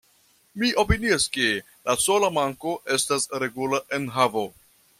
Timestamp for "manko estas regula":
2.39-3.85